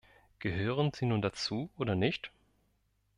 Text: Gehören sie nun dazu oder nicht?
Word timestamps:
Gehören 0.39 0.91
sie 0.95 1.05
nun 1.05 1.21
dazu 1.21 1.69
oder 1.77 1.93
nicht? 1.93 2.31